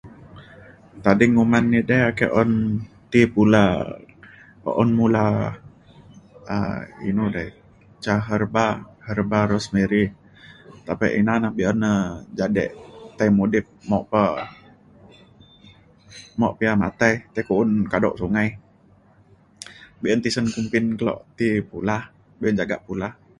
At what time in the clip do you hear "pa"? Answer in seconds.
14.11-14.23, 16.57-16.61